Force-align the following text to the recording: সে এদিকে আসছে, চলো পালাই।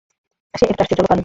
সে 0.53 0.63
এদিকে 0.65 0.81
আসছে, 0.83 0.95
চলো 0.95 1.07
পালাই। 1.07 1.19